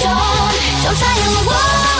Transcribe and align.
don't 0.00 0.32
我 1.46 1.91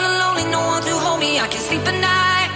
feeling 0.00 0.18
lonely, 0.18 0.44
no 0.50 0.60
one 0.74 0.82
to 0.82 0.94
hold 1.04 1.20
me. 1.20 1.38
I 1.38 1.46
can 1.52 1.60
sleep 1.68 1.84
at 1.92 1.98
night. 2.12 2.50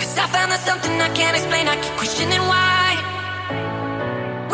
Cause 0.00 0.18
I 0.18 0.26
found 0.34 0.50
there's 0.50 0.66
something 0.70 0.94
I 1.00 1.10
can't 1.20 1.36
explain. 1.36 1.68
I 1.68 1.76
keep 1.82 1.96
questioning 2.02 2.44
why. 2.52 2.86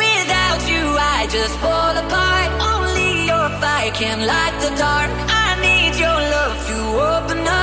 Without 0.03 0.61
you, 0.73 0.85
I 1.17 1.27
just 1.37 1.55
fall 1.65 1.95
apart. 2.05 2.51
Only 2.75 3.11
your 3.31 3.49
fire 3.63 3.93
can 4.01 4.19
light 4.33 4.57
the 4.65 4.73
dark. 4.77 5.11
I 5.45 5.49
need 5.67 5.93
your 6.05 6.19
love 6.35 6.57
to 6.69 6.79
open 7.15 7.41
up. 7.47 7.60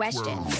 Questions? 0.00 0.59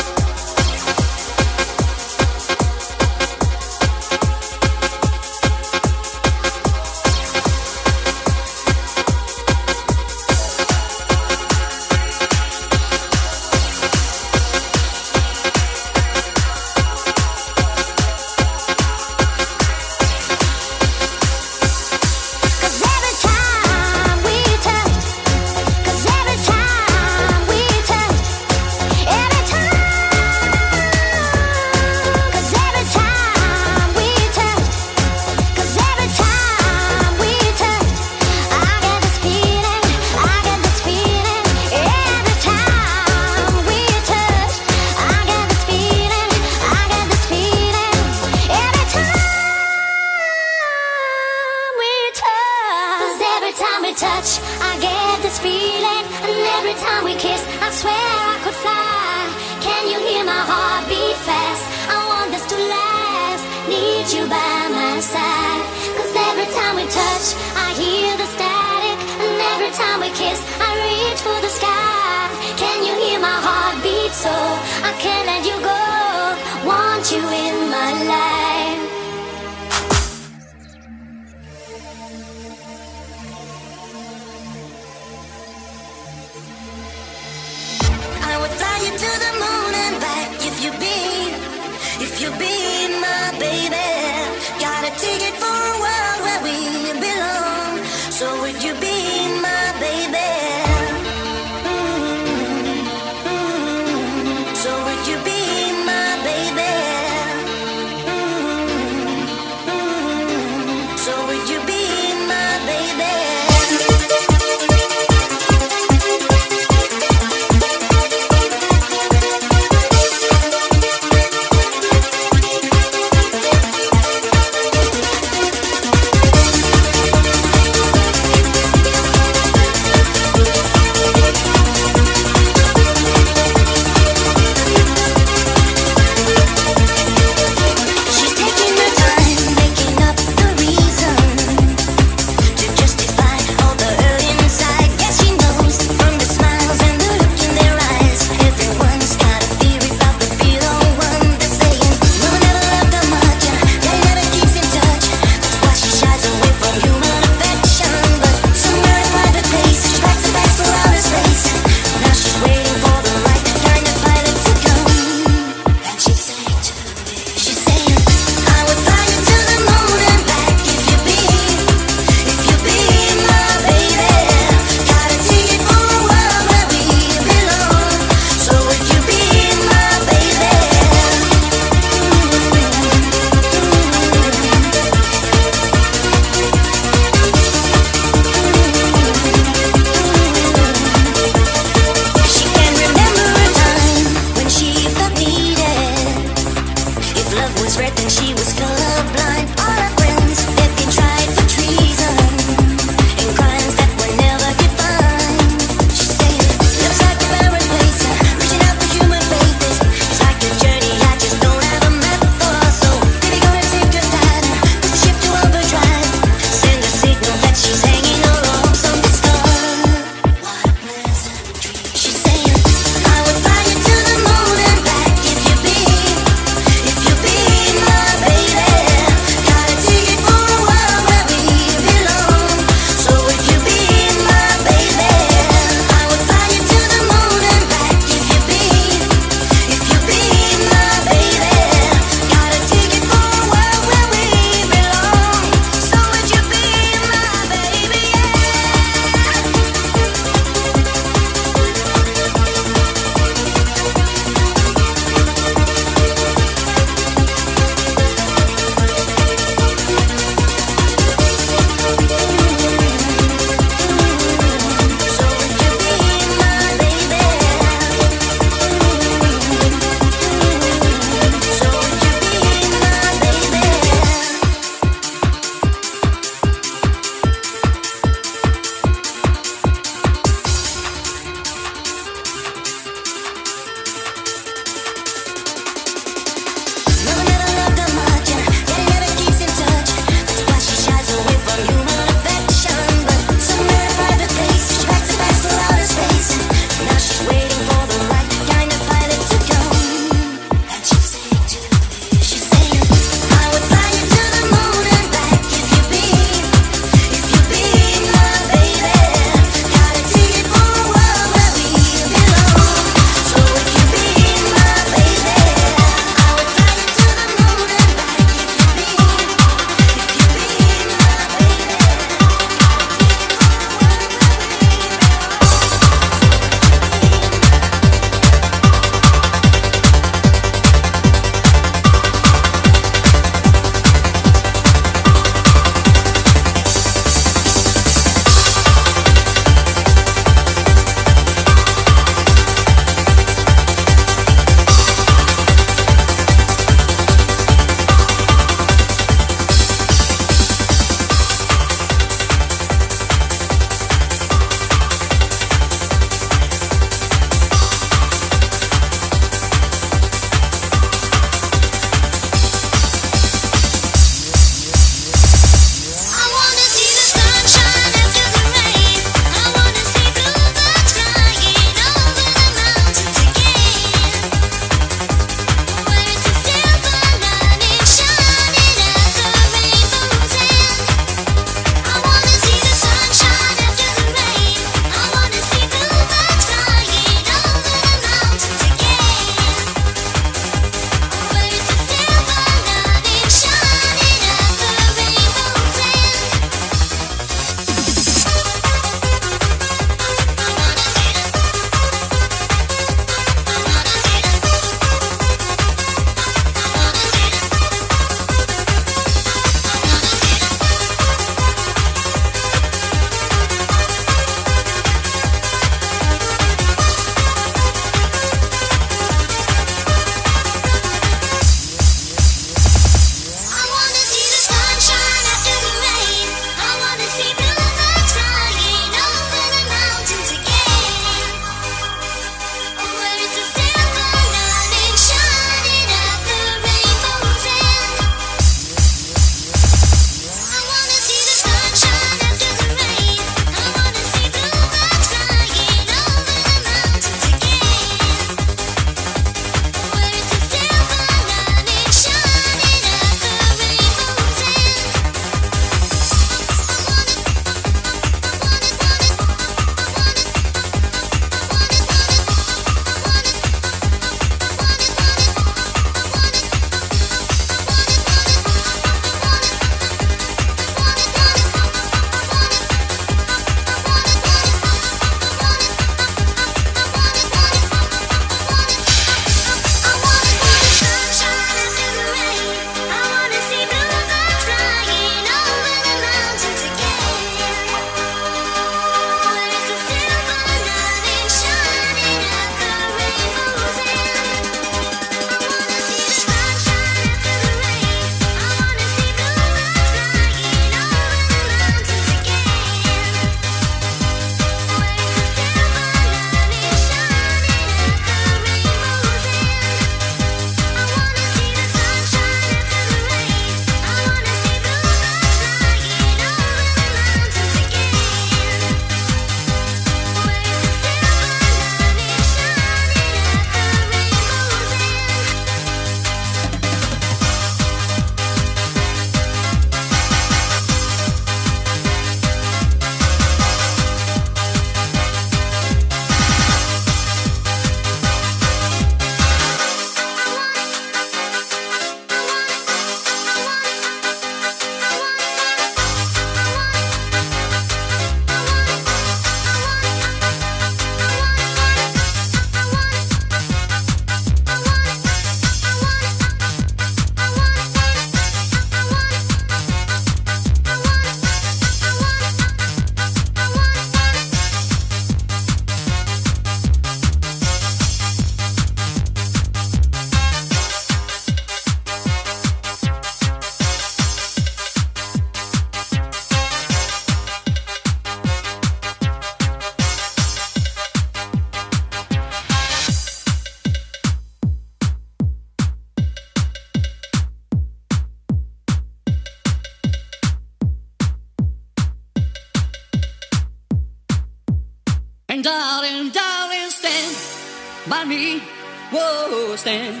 Stand 599.58 600.00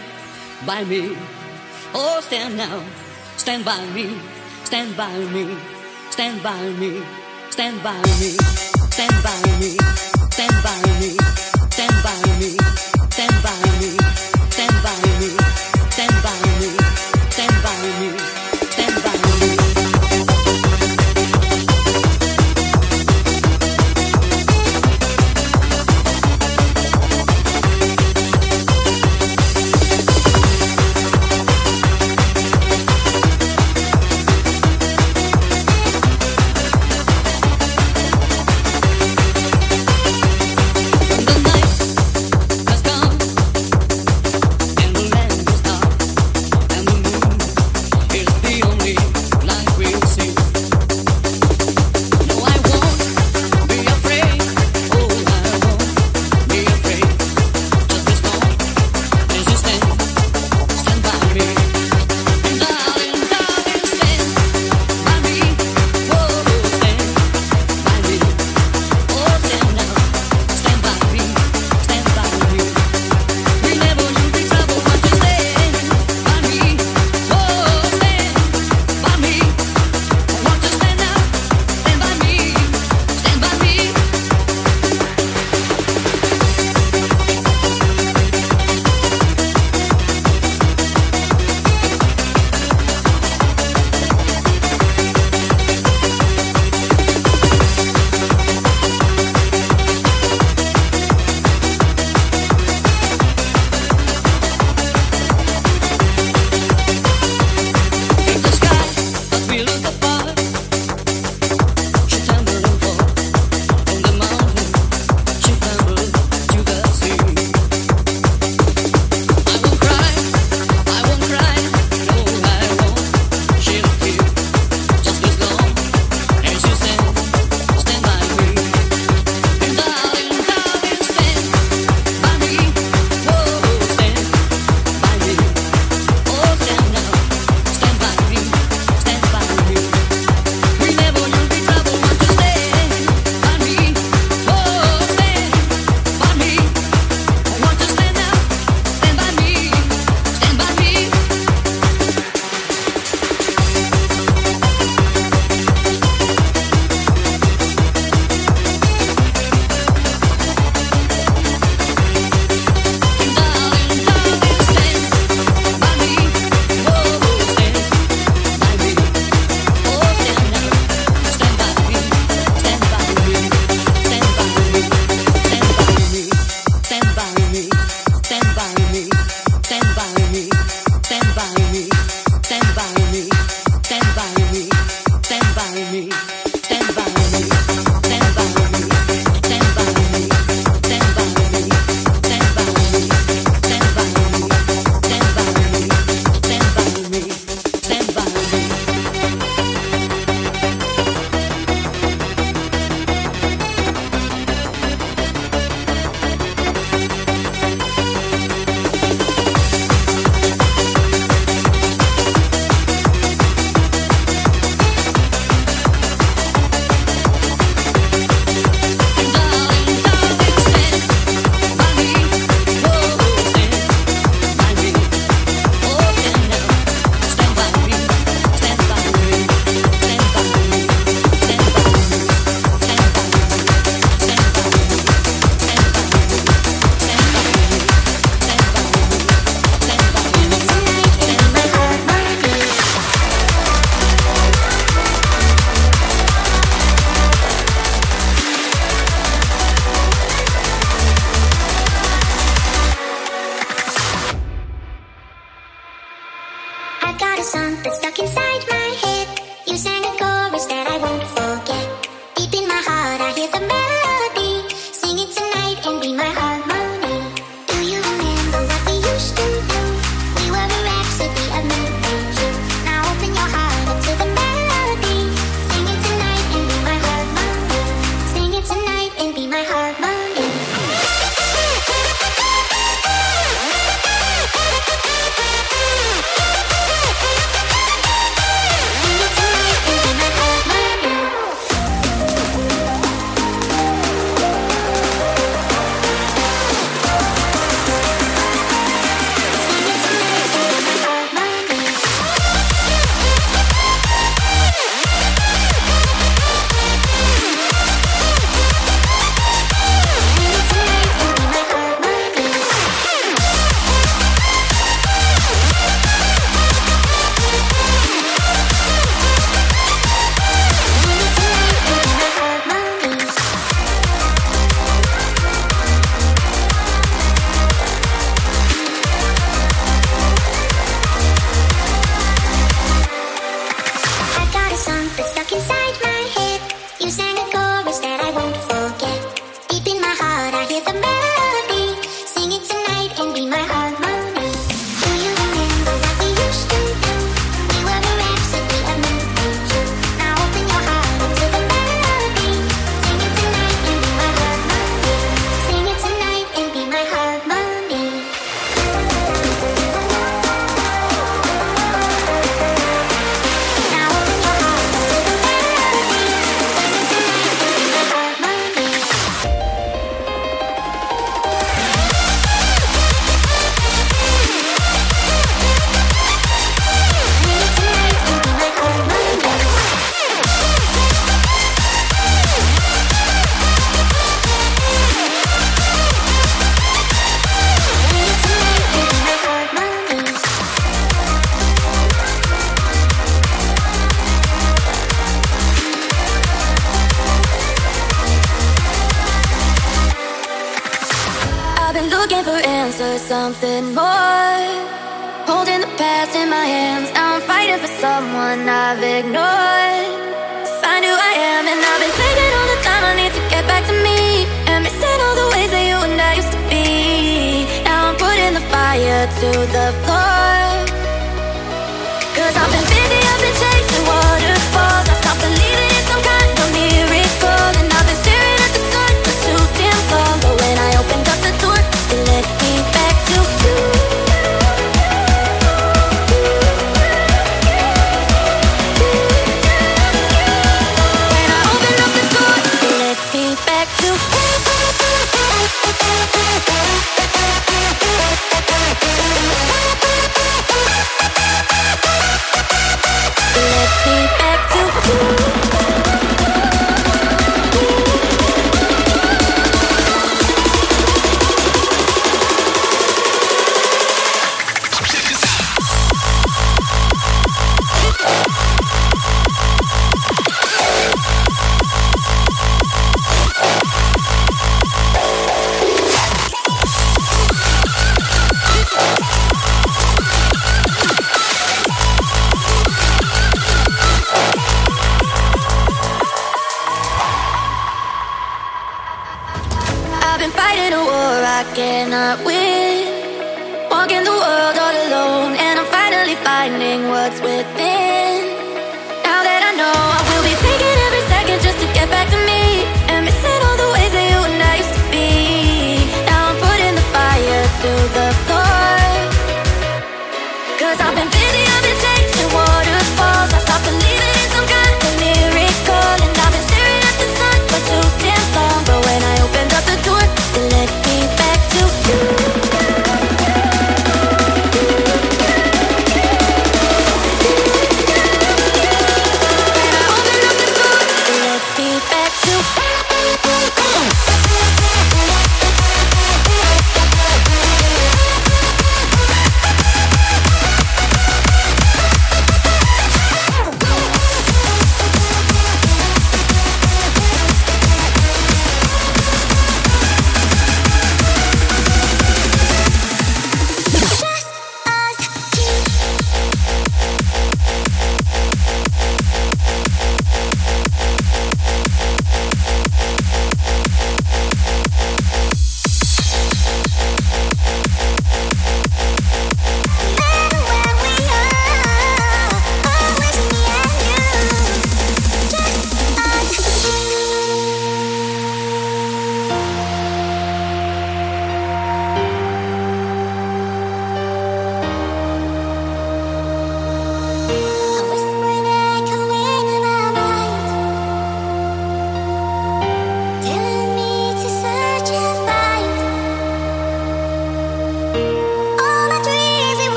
by 0.64 0.84
me. 0.84 1.16
Oh, 1.92 2.20
stand 2.20 2.56
now. 2.56 2.80
Stand 3.36 3.64
by 3.64 3.84
me. 3.90 4.06
Stand 4.64 4.96
by 4.96 5.12
me. 5.34 5.56
Stand 6.10 6.42
by 6.44 6.62
me. 6.78 7.02
Stand 7.50 7.82
by 7.82 7.98
me. 8.20 8.30
Stand 8.94 9.18
by 9.26 9.38
me. 9.58 9.70
Stand 10.30 10.58
by 10.62 10.78
me. 11.00 11.10
Stand 11.74 11.98
by 12.06 12.16
me. 12.38 12.50
Stand 13.10 13.36
by 13.42 13.58
me. 13.80 13.90
Stand 14.54 14.76
by 14.86 14.96
me. 15.18 15.30
Stand 15.90 16.16
by 16.24 16.38
me. 16.60 16.70
Stand 17.34 17.56
by 17.64 17.76
me. 18.00 18.47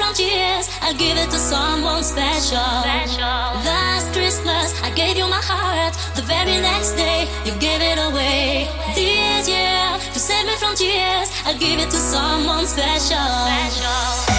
From 0.00 0.14
tears, 0.14 0.66
I'll 0.80 0.94
give 0.94 1.16
it 1.18 1.28
to 1.30 1.38
someone 1.38 2.02
special. 2.02 2.64
special. 2.80 3.40
Last 3.68 4.12
Christmas, 4.14 4.68
I 4.82 4.90
gave 4.94 5.16
you 5.18 5.28
my 5.28 5.42
heart, 5.52 5.92
the 6.16 6.22
very 6.22 6.56
next 6.60 6.92
day, 6.92 7.28
you 7.44 7.52
gave 7.60 7.82
it 7.82 7.98
away. 8.08 8.68
This 8.94 9.46
year, 9.46 9.84
to 10.14 10.18
save 10.18 10.46
me 10.46 10.56
from 10.56 10.74
tears, 10.74 11.28
I'll 11.44 11.58
give 11.58 11.78
it 11.78 11.90
to 11.90 12.00
someone 12.14 12.66
special. 12.66 13.30
Merry 13.44 14.29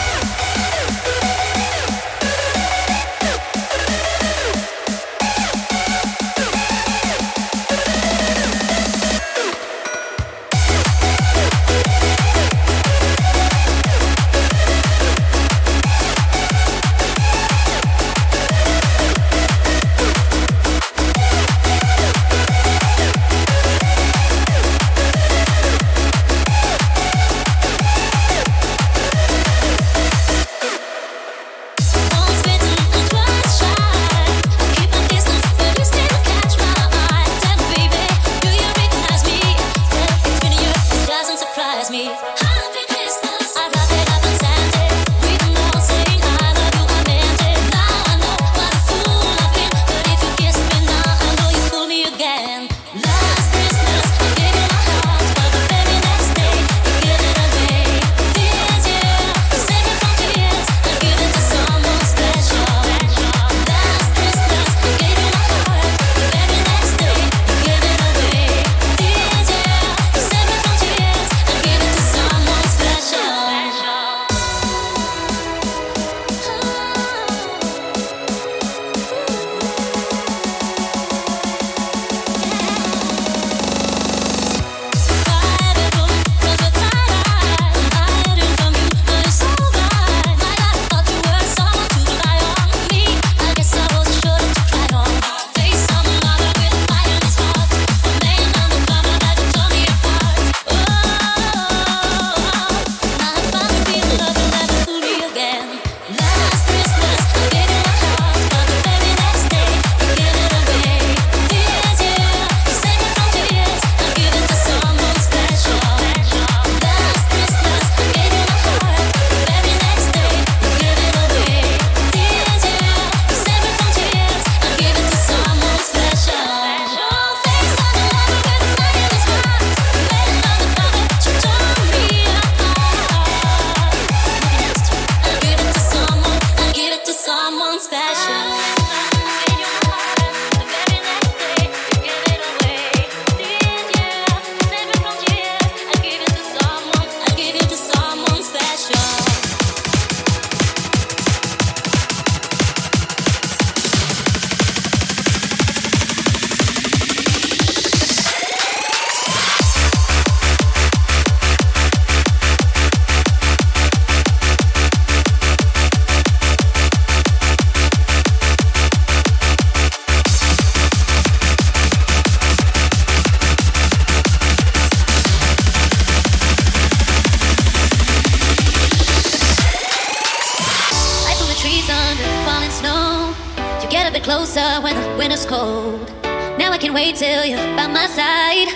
can't 186.91 187.05
wait 187.05 187.15
till 187.15 187.45
you're 187.45 187.75
by 187.77 187.87
my 187.87 188.05
side. 188.05 188.67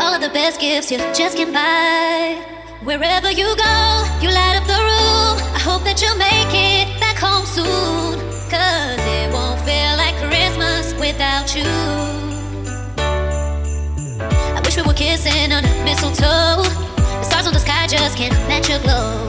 All 0.00 0.14
of 0.14 0.20
the 0.20 0.28
best 0.28 0.60
gifts 0.60 0.92
you 0.92 0.98
just 1.12 1.36
can't 1.36 1.52
buy. 1.52 2.38
Wherever 2.84 3.30
you 3.30 3.46
go, 3.56 3.74
you 4.22 4.30
light 4.30 4.54
up 4.54 4.66
the 4.70 4.78
room. 4.78 5.34
I 5.52 5.58
hope 5.58 5.82
that 5.82 6.00
you'll 6.00 6.16
make 6.16 6.52
it 6.54 7.00
back 7.00 7.18
home 7.18 7.44
soon. 7.44 8.20
Cause 8.48 9.02
it 9.18 9.32
won't 9.32 9.58
feel 9.66 9.94
like 9.98 10.14
Christmas 10.22 10.94
without 10.94 11.56
you. 11.56 11.66
I 14.54 14.60
wish 14.64 14.76
we 14.76 14.82
were 14.82 14.94
kissing 14.94 15.50
under 15.50 15.68
mistletoe. 15.82 16.62
The 16.62 17.24
stars 17.24 17.48
on 17.48 17.52
the 17.52 17.58
sky 17.58 17.88
just 17.88 18.16
can't 18.16 18.34
match 18.46 18.68
your 18.68 18.78
glow. 18.78 19.26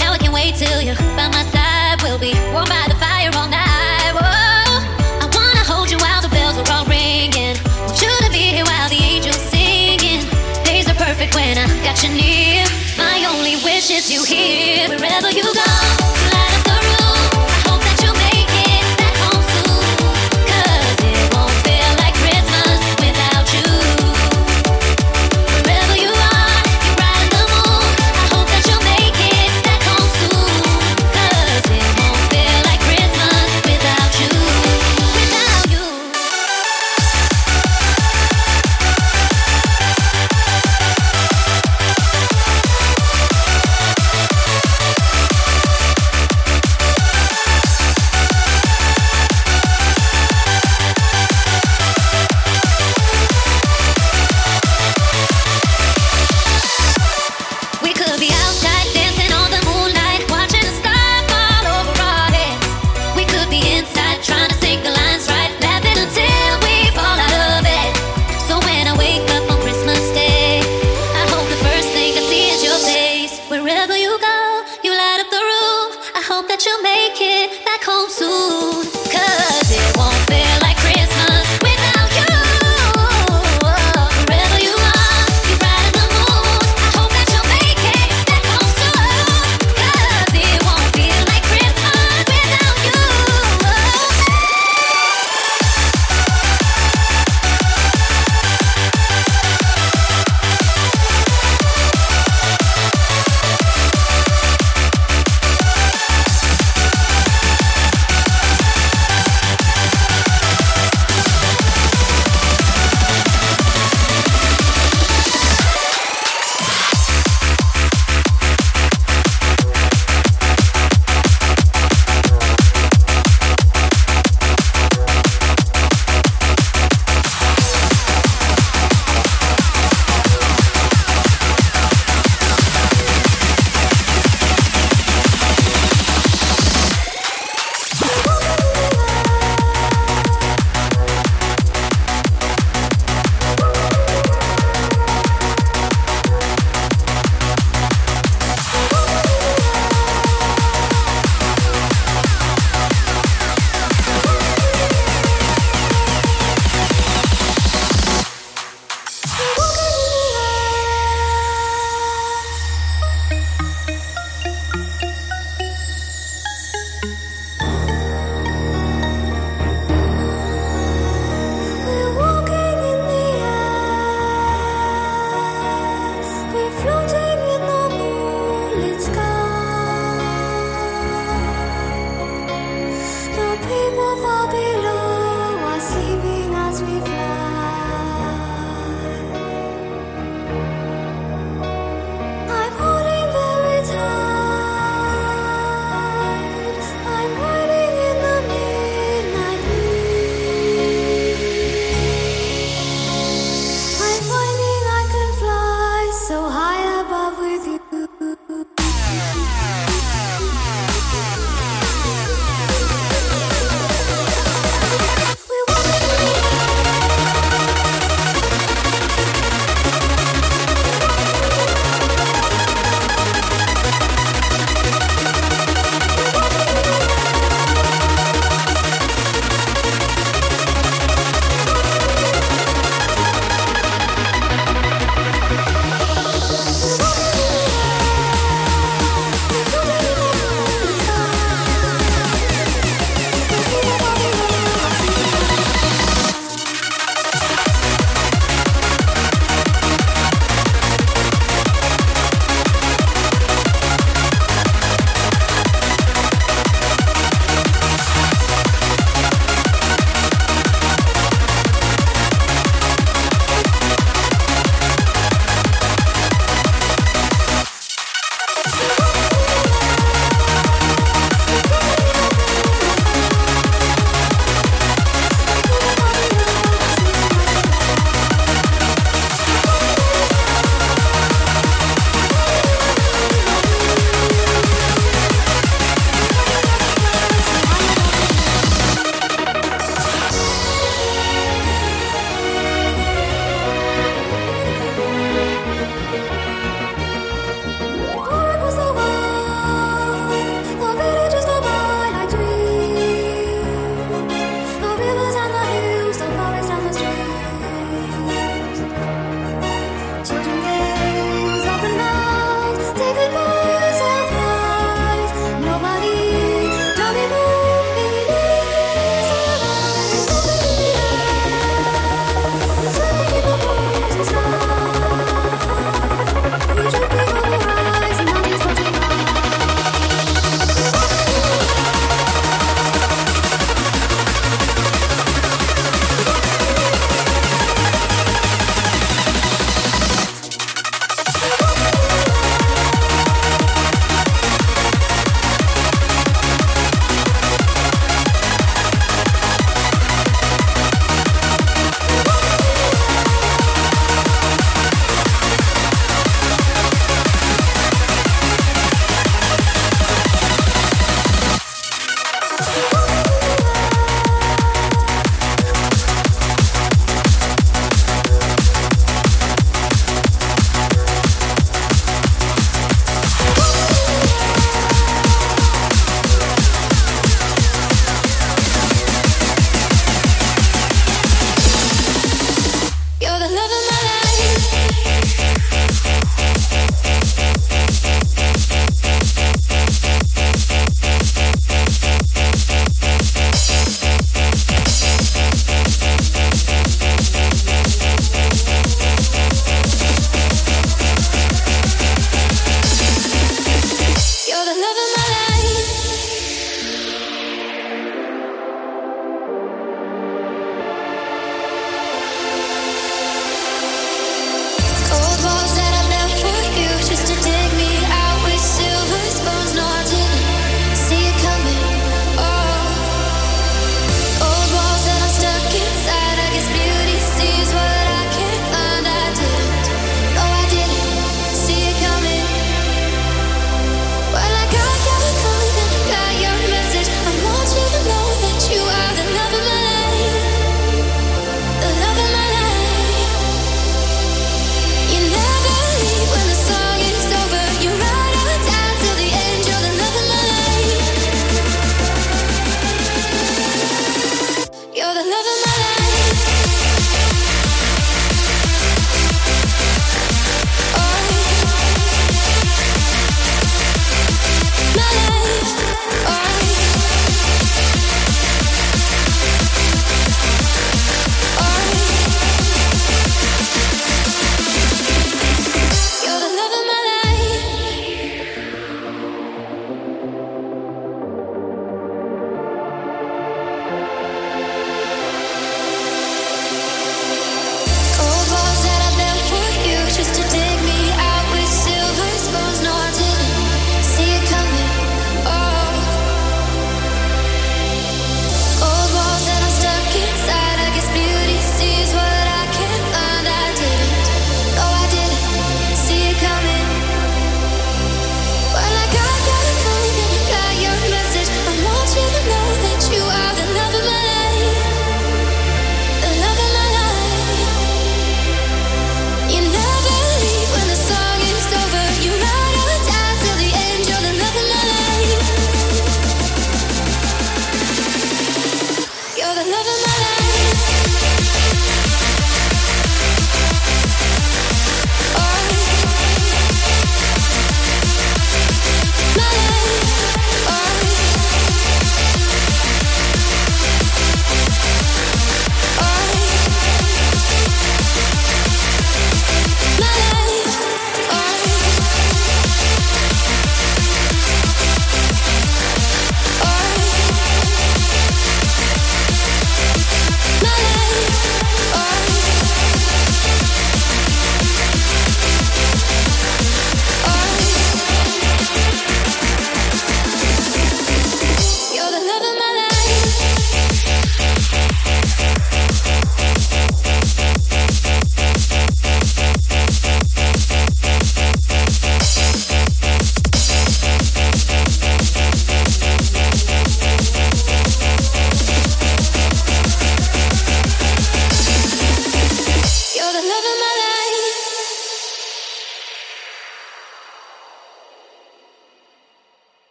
Now 0.00 0.12
I 0.12 0.18
can't 0.18 0.32
wait 0.32 0.54
till 0.54 0.80
you're 0.80 0.96
by 1.18 1.28
my 1.28 1.44
side. 1.52 2.00
We'll 2.02 2.18
be 2.18 2.32
warm 2.54 2.64
by 2.64 2.86
the 2.88 2.96
fire 2.96 3.30
all 3.34 3.48
night. 3.48 3.57
you 12.02 12.10
need. 12.10 12.66
My 12.96 13.24
only 13.28 13.56
wish 13.64 13.90
is 13.90 14.12
you 14.12 14.22
here 14.24 14.88
wherever 14.88 15.30
you 15.30 15.42
go. 15.54 15.77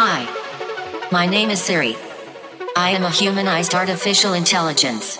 Hi. 0.00 0.28
My 1.10 1.26
name 1.26 1.50
is 1.50 1.60
Siri. 1.60 1.96
I 2.76 2.90
am 2.90 3.02
a 3.02 3.10
humanized 3.10 3.74
artificial 3.74 4.34
intelligence. 4.34 5.16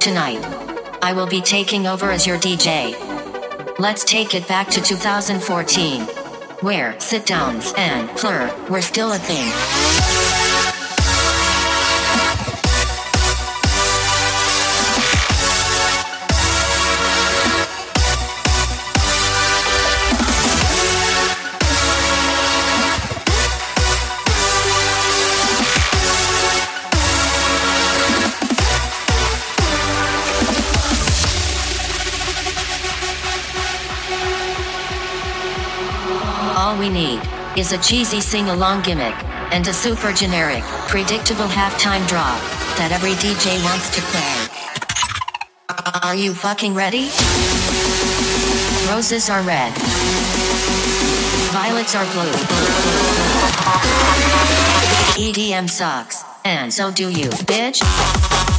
Tonight, 0.00 0.42
I 1.02 1.12
will 1.12 1.26
be 1.26 1.42
taking 1.42 1.86
over 1.86 2.10
as 2.10 2.26
your 2.26 2.38
DJ. 2.38 2.96
Let's 3.78 4.04
take 4.04 4.34
it 4.34 4.48
back 4.48 4.70
to 4.70 4.80
2014, 4.80 6.00
where 6.62 6.98
sit 6.98 7.26
downs 7.26 7.74
and 7.76 8.08
plur 8.16 8.50
were 8.70 8.80
still 8.80 9.12
a 9.12 9.18
thing. 9.18 10.17
Is 37.58 37.72
a 37.72 37.78
cheesy 37.78 38.20
sing 38.20 38.50
along 38.50 38.82
gimmick 38.82 39.14
and 39.52 39.66
a 39.66 39.72
super 39.72 40.12
generic, 40.12 40.62
predictable 40.86 41.48
halftime 41.48 42.06
drop 42.06 42.38
that 42.78 42.92
every 42.92 43.14
DJ 43.14 43.58
wants 43.64 43.90
to 43.90 44.00
play. 44.12 44.48
Are 46.04 46.14
you 46.14 46.34
fucking 46.34 46.72
ready? 46.74 47.10
Roses 48.88 49.28
are 49.28 49.42
red. 49.42 49.72
Violets 51.50 51.96
are 51.96 52.04
blue. 52.12 52.30
EDM 55.18 55.68
sucks, 55.68 56.22
and 56.44 56.72
so 56.72 56.92
do 56.92 57.10
you, 57.10 57.28
bitch. 57.48 58.57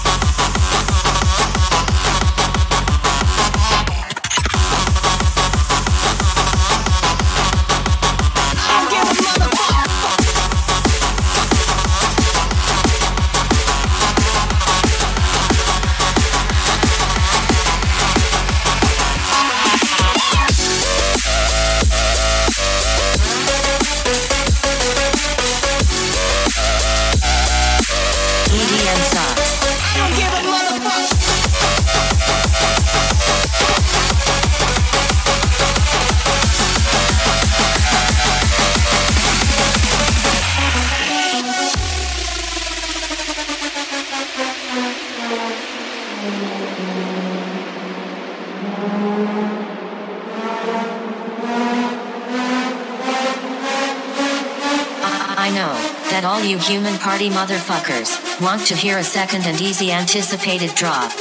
Party 57.10 57.32
motherfuckers 57.32 58.40
want 58.40 58.64
to 58.68 58.76
hear 58.76 59.00
a 59.00 59.04
second 59.04 59.48
and 59.48 59.60
easy 59.60 59.92
anticipated 59.92 60.70
drop. 60.76 61.12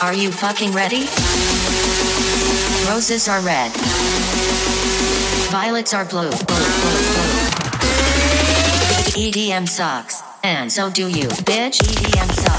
Are 0.00 0.14
you 0.14 0.30
fucking 0.30 0.70
ready? 0.70 1.00
Roses 2.88 3.26
are 3.26 3.40
red. 3.40 3.72
Violets 5.50 5.92
are 5.94 6.04
blue. 6.04 6.30
EDM 9.18 9.68
sucks. 9.68 10.22
And 10.44 10.70
so 10.70 10.90
do 10.90 11.08
you, 11.08 11.26
bitch. 11.42 11.80
EDM 11.80 12.32
sucks. 12.32 12.55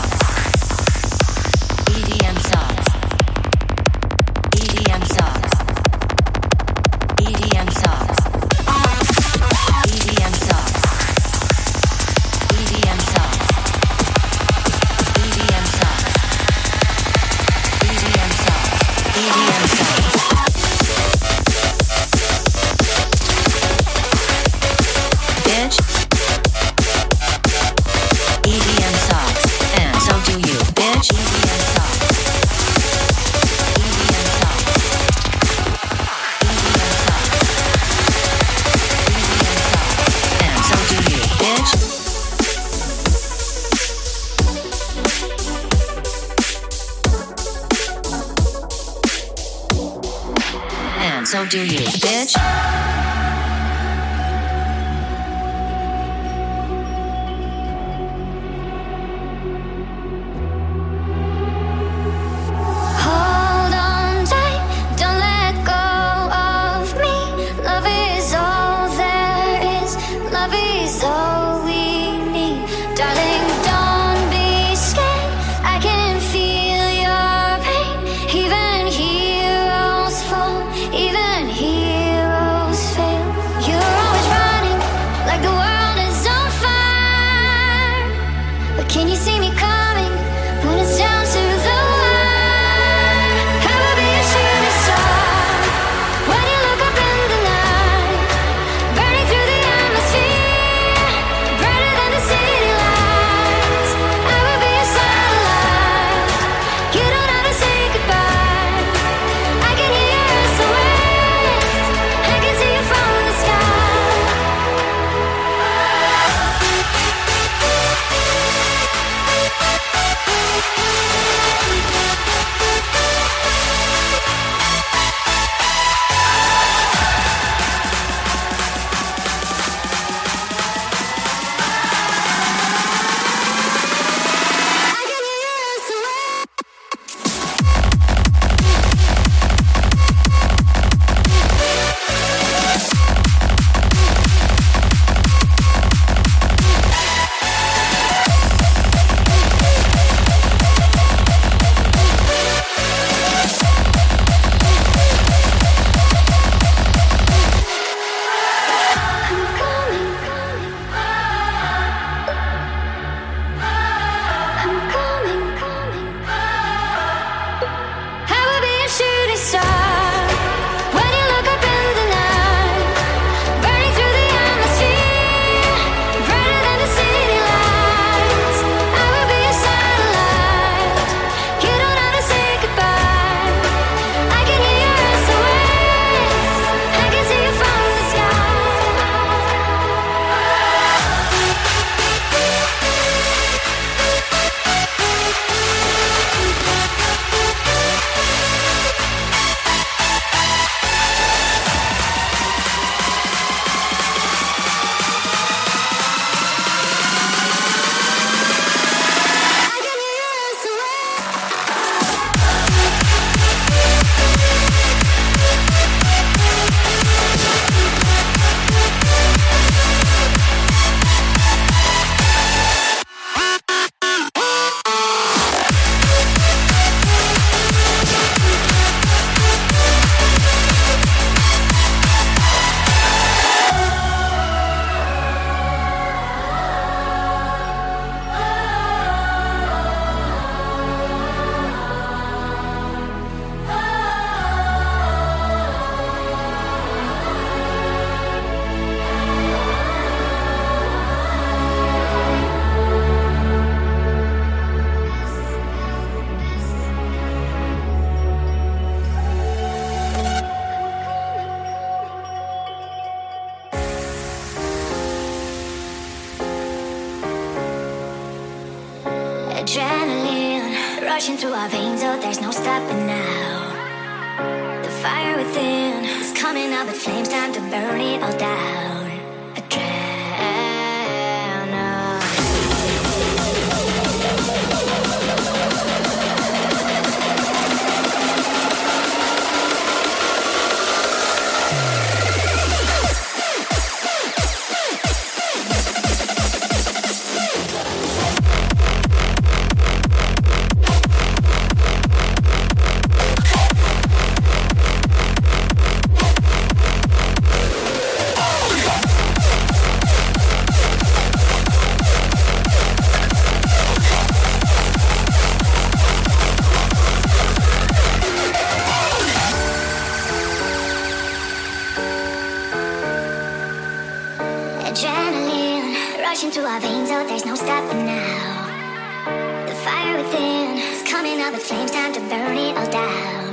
rushing 326.38 326.51
through 326.51 326.65
our 326.65 326.80
veins, 326.80 327.09
oh, 327.09 327.26
there's 327.27 327.45
no 327.47 327.55
stopping 327.55 328.05
now. 328.05 329.65
The 329.65 329.73
fire 329.73 330.18
within 330.18 330.77
is 330.77 331.01
coming 331.01 331.41
up 331.41 331.51
with 331.51 331.64
flames, 331.64 331.89
time 331.89 332.14
to 332.14 332.19
burn 332.19 332.55
it 332.55 332.77
all 332.77 332.91
down. 332.91 333.46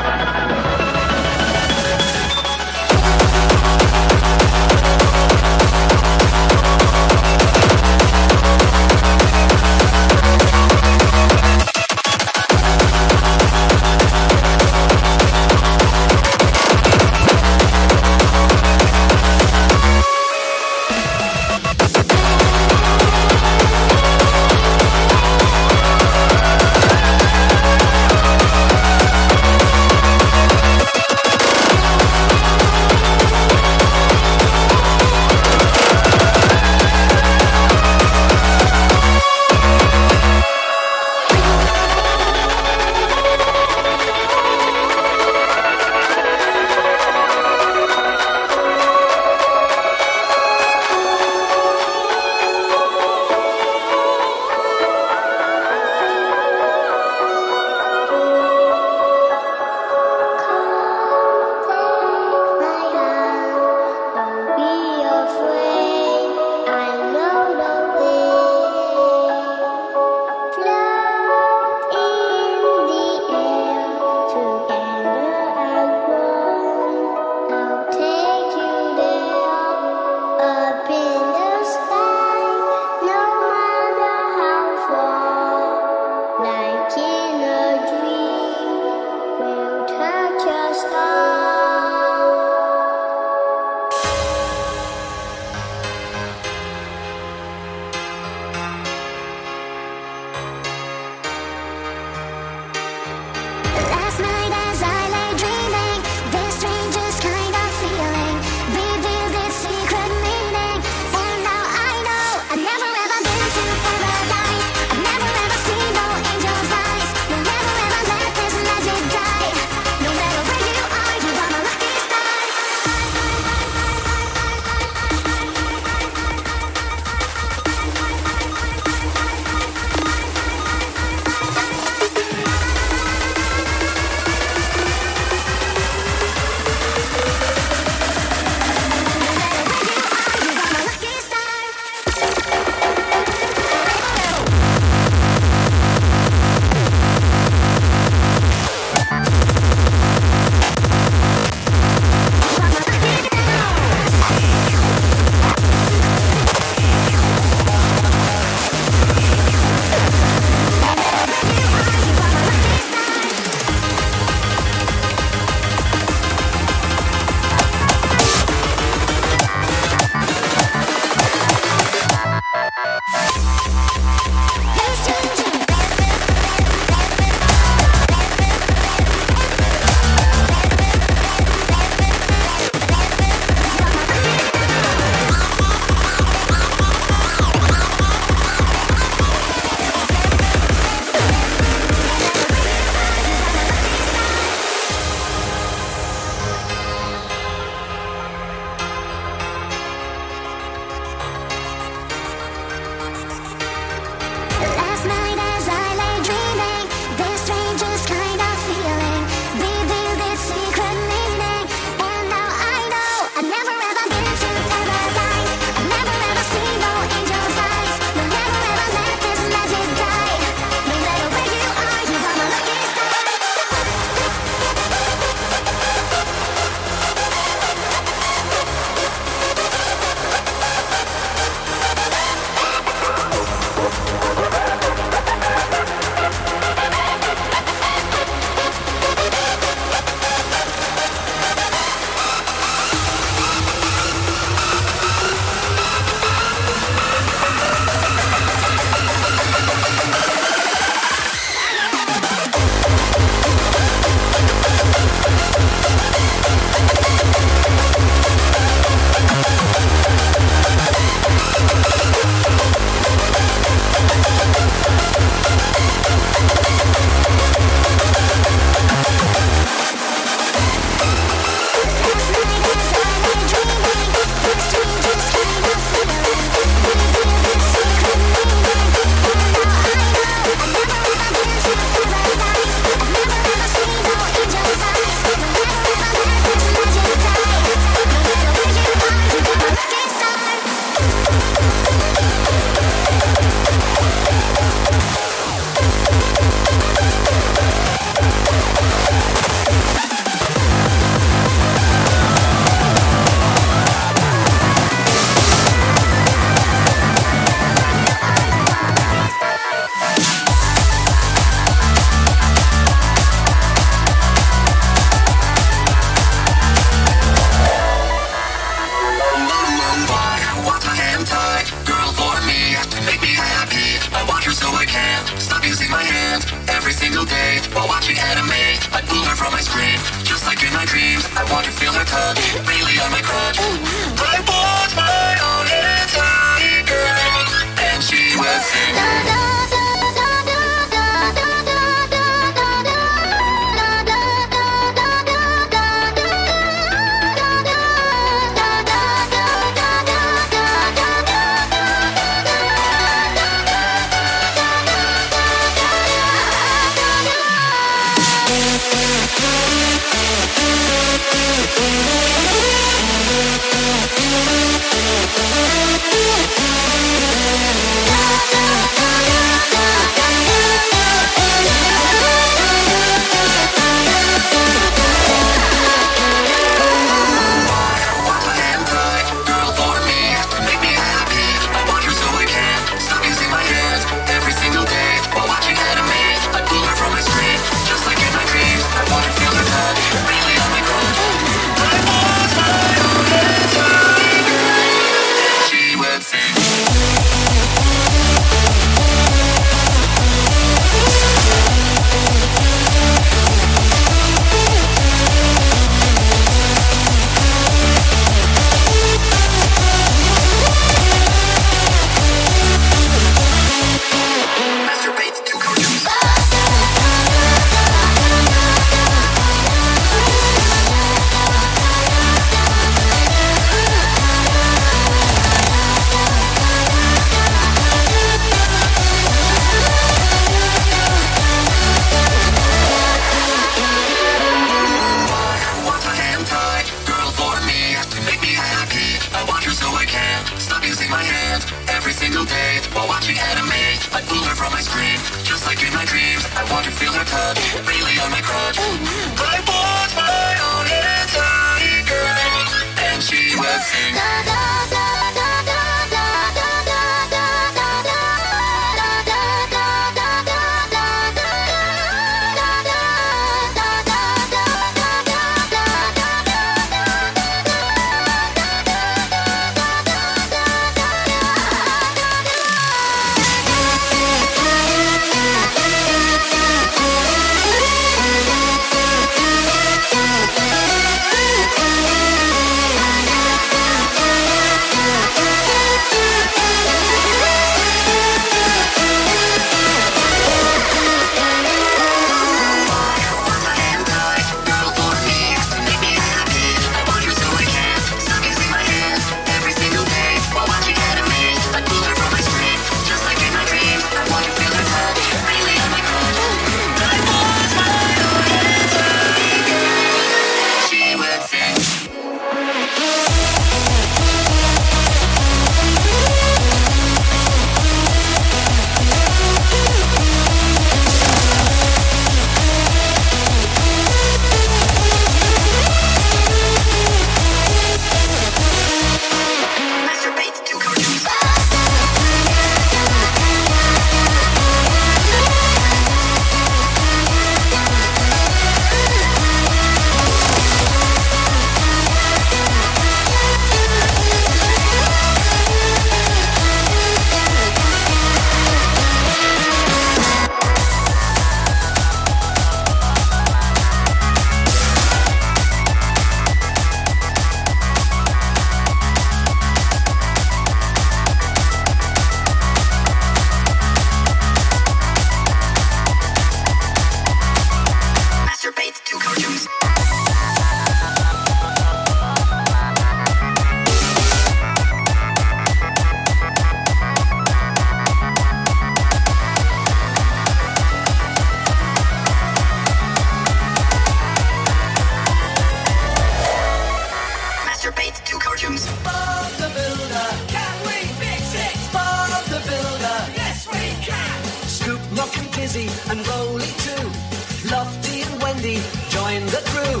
Join 599.10 599.44
the 599.46 599.62
crew, 599.70 600.00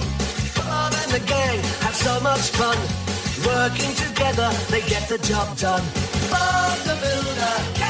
Bob 0.56 0.92
and 1.02 1.10
the 1.12 1.24
gang 1.26 1.58
have 1.84 1.94
so 1.94 2.20
much 2.20 2.50
fun. 2.50 2.78
Working 3.46 3.94
together, 3.94 4.50
they 4.70 4.80
get 4.82 5.08
the 5.08 5.18
job 5.18 5.56
done. 5.58 5.84
Bob 6.30 6.78
the 6.88 6.96
Builder. 7.02 7.83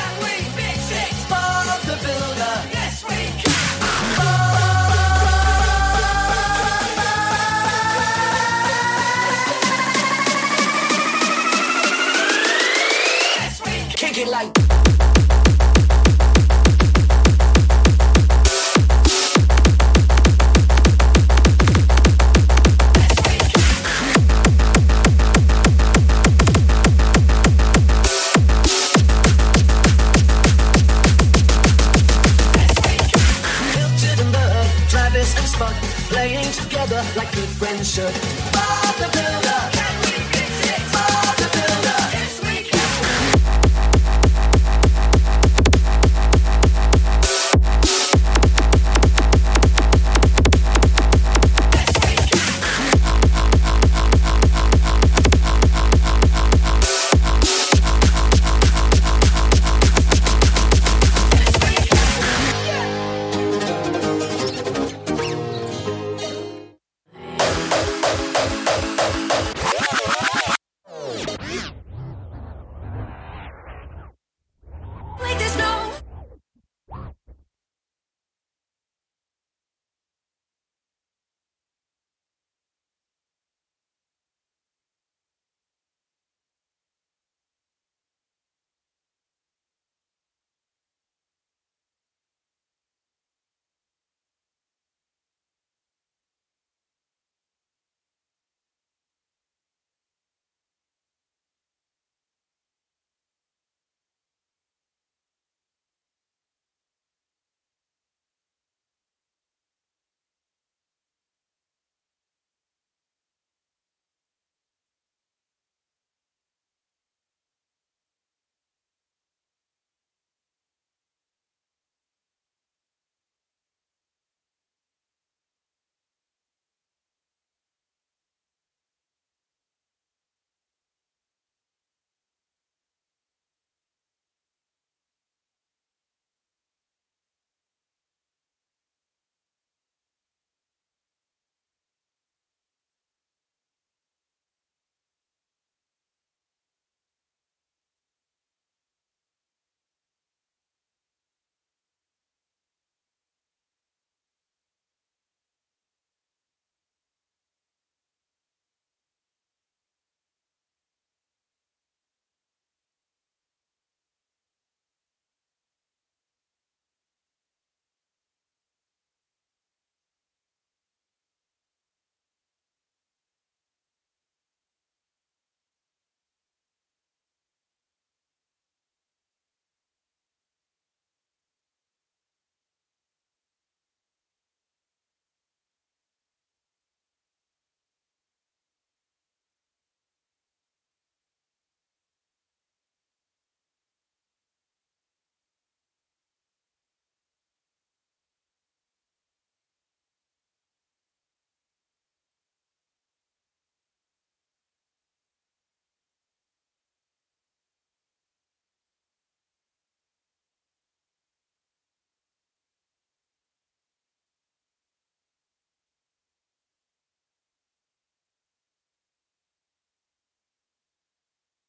Shut 37.94 38.23